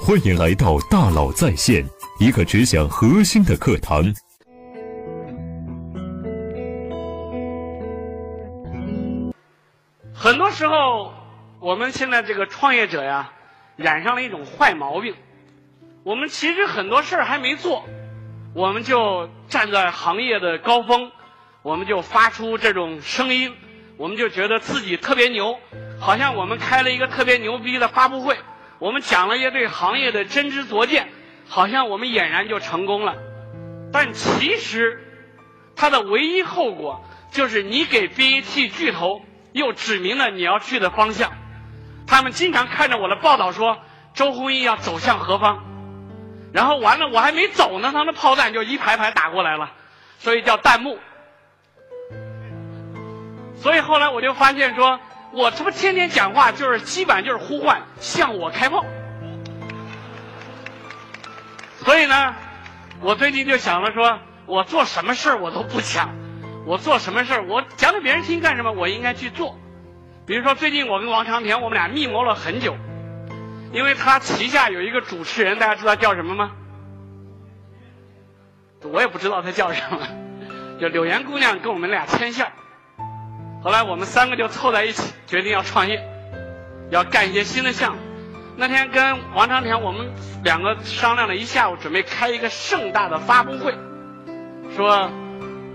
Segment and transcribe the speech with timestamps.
[0.00, 1.84] 欢迎来到大佬在线，
[2.18, 4.02] 一个只讲核心的课堂。
[10.14, 11.12] 很多时候，
[11.60, 13.32] 我们现在这个创业者呀，
[13.76, 15.14] 染上了一种坏毛病。
[16.04, 17.84] 我们其实很多事儿还没做，
[18.54, 21.10] 我们就站在行业的高峰，
[21.62, 23.52] 我们就发出这种声音，
[23.96, 25.58] 我们就觉得自己特别牛，
[26.00, 28.36] 好像我们开了一个特别牛逼的发布会，
[28.78, 31.08] 我们讲了一对行业的真知灼见，
[31.48, 33.16] 好像我们俨然就成功了。
[33.92, 35.02] 但其实，
[35.76, 39.22] 它的唯一后果就是你给 BAT 巨头。
[39.52, 41.32] 又指明了你要去的方向，
[42.06, 43.78] 他们经常看着我的报道说
[44.14, 45.64] 周鸿祎要走向何方，
[46.52, 49.72] 然后完了我还没走呢，他们炮弹就一排排打过来了，
[50.18, 50.98] 所以叫弹幕。
[53.56, 55.00] 所以后来我就发现说，
[55.32, 58.84] 我他妈天天讲话就是基本就是呼唤向我开炮，
[61.84, 62.34] 所以呢，
[63.00, 66.10] 我最近就想了说，我做什么事儿我都不讲。
[66.66, 68.70] 我做什么事儿，我讲给别人听干什么？
[68.72, 69.58] 我应该去做。
[70.26, 72.76] 比如说，最近我跟王长田，我们俩密谋了很久，
[73.72, 76.50] 因为他旗下有一个主持人，大家知道叫什么吗？
[78.82, 80.06] 我也不知道他叫什么，
[80.78, 82.52] 就柳岩姑娘跟我们俩牵线
[83.62, 86.02] 后来我们三个就凑在一起，决定要创业，
[86.90, 87.98] 要干一些新的项目。
[88.56, 90.10] 那天跟王长田我们
[90.42, 93.74] 两个商量了一下午，准备开一个盛大的发布会，
[94.76, 95.10] 说。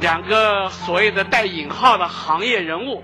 [0.00, 3.02] 两个所谓的带引号的行业人物，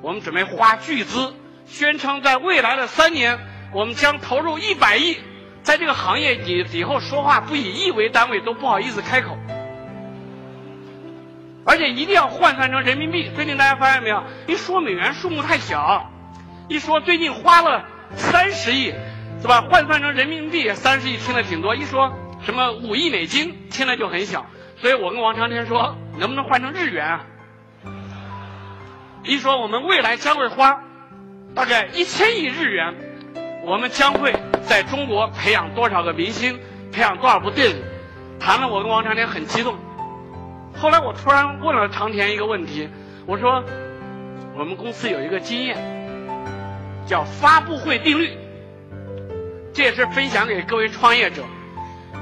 [0.00, 1.32] 我们准备花巨资，
[1.66, 3.38] 宣称在未来的三年，
[3.72, 5.18] 我们将投入一百亿，
[5.62, 9.38] 在这个行业以以后说话不以亿为单位都不好意思开口，
[11.64, 13.30] 而且一定要换算成人民币。
[13.34, 14.22] 最近大家发现没有？
[14.46, 16.10] 一说美元数目太小，
[16.68, 17.84] 一说最近花了
[18.16, 18.92] 三十亿，
[19.40, 19.62] 是吧？
[19.62, 22.12] 换算成人民币三十亿听的挺多，一说
[22.44, 24.46] 什么五亿美金听的就很小。
[24.80, 27.24] 所以我跟王长天说，能不能换成日元啊？
[29.22, 30.82] 一说我们未来将会花
[31.54, 32.94] 大概一千亿日元，
[33.64, 34.34] 我们将会
[34.66, 36.58] 在中国培养多少个明星，
[36.90, 37.76] 培养多少部电影，
[38.40, 39.76] 谈了我跟王长天很激动。
[40.76, 42.88] 后来我突然问了长田一个问题，
[43.26, 43.62] 我说
[44.56, 45.76] 我们公司有一个经验，
[47.06, 48.36] 叫发布会定律，
[49.72, 51.42] 这也是分享给各位创业者，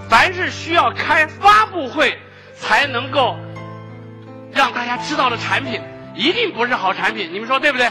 [0.08, 2.18] 凡是需要开发布会。
[2.62, 3.38] 才能够
[4.52, 5.80] 让大家知道的产品，
[6.14, 7.90] 一定不是好产品，你们说对不对？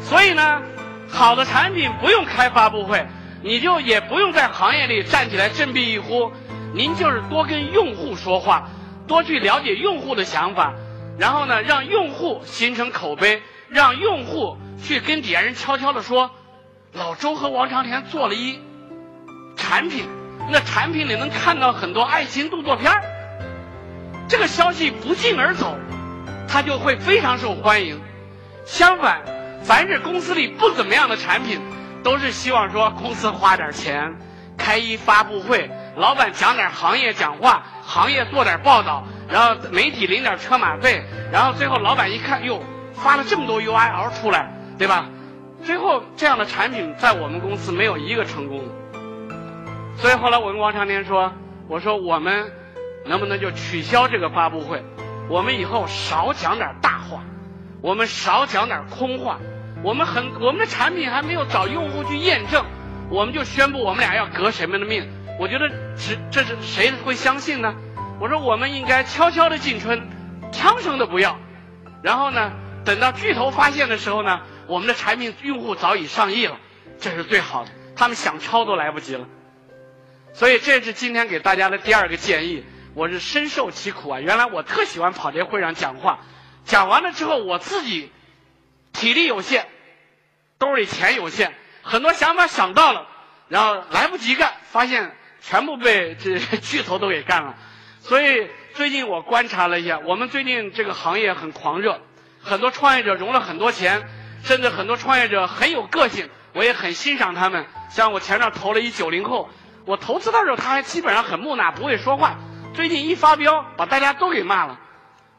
[0.00, 0.62] 所以呢，
[1.10, 3.06] 好的产品不用开发布会，
[3.42, 6.32] 你就也不用在行业里站起来振臂一呼，
[6.72, 8.66] 您就是多跟用户说话，
[9.06, 10.74] 多去了解用户的想法，
[11.18, 16.30] 然后呢，让用户形成口碑，让用户去跟底下人悄悄的说，
[16.92, 18.58] 老周和王长田做了一
[19.56, 20.08] 产品。
[20.50, 23.00] 那产品里能看到很多爱情动作片儿
[24.28, 25.78] 这个消息不胫而走，
[26.48, 28.00] 它就会非常受欢迎。
[28.64, 29.22] 相反，
[29.62, 31.60] 凡是公司里不怎么样的产品，
[32.02, 34.16] 都是希望说公司花点钱
[34.58, 42.62] 开一发布会，老板讲点行业讲话，行业做点报道，然后媒体领点车马费，然后最后老板一看，哟，
[42.94, 45.06] 发了这么多 U I L 出来，对吧？
[45.64, 48.64] 最后这样的产品在我们公司没有一个成功的。
[49.96, 51.32] 所以后来我跟王长天说
[51.68, 52.50] ：“我说我们
[53.06, 54.82] 能不能就取消这个发布会？
[55.28, 57.20] 我们以后少讲点大话，
[57.80, 59.38] 我们少讲点空话。
[59.84, 62.64] 我们很我们的产品还没有找用户去验证，
[63.10, 65.08] 我们就宣布我们俩要革谁们的命？
[65.42, 67.74] 我觉得这这是谁会相信呢？
[68.20, 70.08] 我说我们应该悄悄的进春，
[70.52, 71.36] 枪声的不要。
[72.00, 72.52] 然后呢，
[72.84, 76.60] 等到巨头发现的时候呢，我们的产品用户早已上亿了，
[77.00, 77.72] 这是最好的。
[77.96, 79.26] 他们想抄都来不及了。”
[80.32, 82.64] 所以这是今天给大家的第二个建议，
[82.94, 84.20] 我是深受其苦啊！
[84.20, 86.20] 原来我特喜欢跑这会上讲话，
[86.64, 88.12] 讲完了之后我自己
[88.92, 89.66] 体力有限，
[90.58, 93.08] 兜里钱有限，很多想法想到了，
[93.48, 97.54] 然后来不及干，发现全部被这巨头都给干了。
[98.00, 102.00] 所以最近我观察了一下，我们最近这个行业很狂热，
[102.40, 104.08] 很多创业者融了很多钱，
[104.42, 107.66] 甚至很多创业者很有个性，我也很欣赏他们。
[107.90, 109.50] 像我前面投了一九零后。
[109.84, 112.38] 我投资的时候，他还基本上很木讷，不会说话。
[112.72, 114.78] 最近一发飙，把大家都给骂了。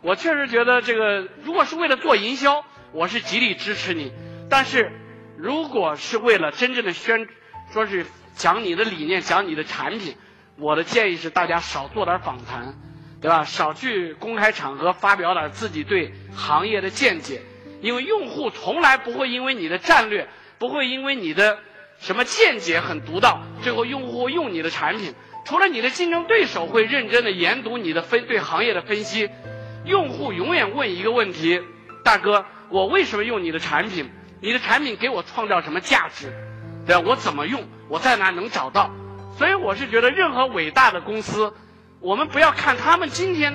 [0.01, 4.11] 我确实觉得这个，如果是为了做营销，我是极力支持你。
[4.49, 4.91] 但是，
[5.37, 7.29] 如果是为了真正的宣，
[7.73, 8.05] 说是
[8.35, 10.15] 讲你的理念、讲你的产品，
[10.59, 12.75] 我的建议是大家少做点访谈，
[13.19, 13.43] 对吧？
[13.45, 17.41] 少去公开场合发表点自己对行业的见解，
[17.81, 20.29] 因为用户从来不会因为你的战略，
[20.59, 21.57] 不会因为你的。
[21.99, 25.13] 什么见解很独到，最后用户用你的产品，
[25.45, 29.29] 除了你的竞争对手会认真的研读你的分对行业的分析，
[29.85, 31.61] 用户永远问一个问题：
[32.03, 34.11] 大哥，我为什么用你的产品？
[34.41, 36.33] 你的产品给我创造什么价值？
[36.85, 37.03] 对吧？
[37.05, 37.63] 我怎么用？
[37.89, 38.89] 我在哪能找到？
[39.37, 41.53] 所以我是觉得，任何伟大的公司，
[41.99, 43.53] 我们不要看他们今天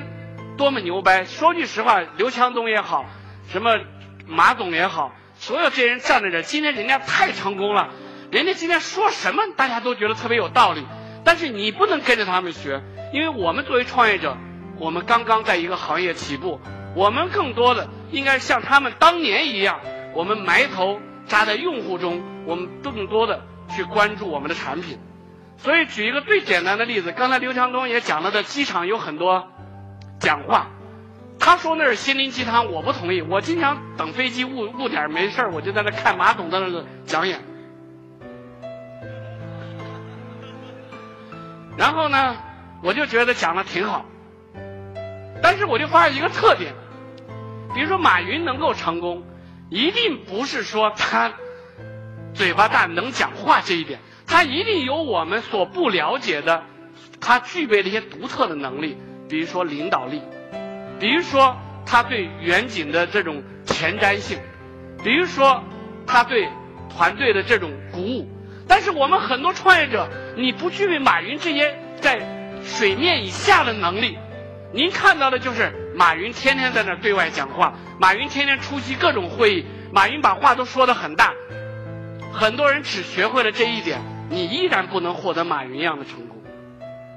[0.57, 1.25] 多么牛掰。
[1.25, 3.05] 说句实话，刘强东也好，
[3.49, 3.79] 什么
[4.27, 7.91] 马总也好，所有这些人站在这，今天人家太成功了。
[8.31, 10.85] 人家今天说什么，大家都觉得特别有道理。
[11.25, 12.83] 但是你不能跟着他们学，
[13.13, 14.37] 因为我们作为创业者，
[14.79, 16.61] 我们刚刚在一个行业起步，
[16.95, 19.81] 我们更多的应该像他们当年一样，
[20.15, 24.99] 我们埋头扎在用户中，我们更多的去关注我们的产品。
[25.59, 29.49] 所以举一个最简单的例子，刚才刘强东也讲了的，机场有很多
[30.21, 30.69] 讲话，
[31.39, 33.23] 他说那是心灵鸡汤，我不同意。
[33.23, 37.41] 我经常等飞机误误点没事我就在那看马总在那讲演。
[41.77, 42.37] 然后呢，
[42.83, 44.05] 我就觉得讲的挺好，
[45.43, 46.73] 但是我就发现一个特点，
[47.75, 49.23] 比如说马云能够成功，
[49.70, 51.32] 一定不是说他
[52.35, 56.65] 嘴巴大能讲话这一点，他一定有我们所不了解的，
[57.20, 58.97] 他具备的一些独特的能力，
[59.29, 60.23] 比如说领导力，
[60.99, 64.38] 比如说他对远景的这种前瞻性，
[65.05, 65.62] 比如说
[66.06, 66.49] 他对
[66.88, 68.29] 团队的这种鼓舞。
[68.67, 72.21] 但是我们很多创业者，你不具备马云这些在
[72.62, 74.19] 水面以下的能力。
[74.73, 81.35] 您看到的就是马云天天在那对外讲话，马云天天出席各种会议，马云把话都说得很大。
[82.33, 84.00] 很多人只学会了这一点，
[84.31, 86.41] 你依然不能获得马云一样的成功。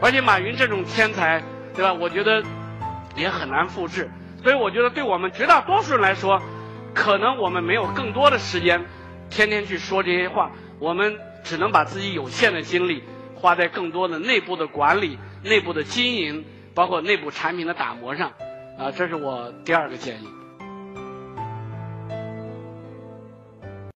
[0.01, 1.43] 而且马云这种天才，
[1.75, 1.93] 对吧？
[1.93, 2.43] 我觉得
[3.15, 4.09] 也很难复制。
[4.41, 6.41] 所以我觉得，对我们绝大多数人来说，
[6.95, 8.83] 可能我们没有更多的时间，
[9.29, 10.51] 天天去说这些话。
[10.79, 11.15] 我们。
[11.43, 13.01] 只能把自己有限的精力
[13.33, 16.45] 花在更多的内部的管理、内部的经营，
[16.75, 18.31] 包括内部产品的打磨上，
[18.77, 20.40] 啊，这是我第二个建议。